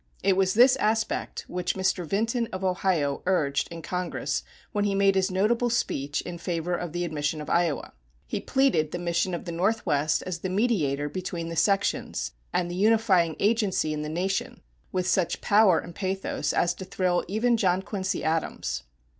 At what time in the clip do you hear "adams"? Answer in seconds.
18.23-18.81